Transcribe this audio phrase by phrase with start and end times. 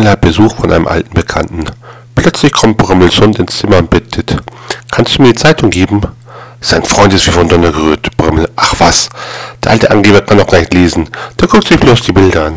[0.00, 1.64] Herr hat Besuch von einem alten Bekannten.
[2.14, 4.36] Plötzlich kommt Brömmels Hund ins Zimmer und bittet.
[4.90, 6.00] Kannst du mir die Zeitung geben?
[6.60, 8.16] Sein Freund ist wie von Donner gerührt.
[8.16, 8.48] Brömmel.
[8.56, 9.08] Ach was,
[9.62, 11.08] der alte Angeber kann doch gar nicht lesen.
[11.40, 12.56] Der guckt sich bloß die Bilder an.